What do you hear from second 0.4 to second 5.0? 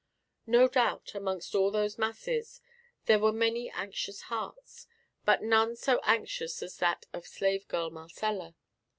No doubt, amongst all those masses there were many anxious hearts,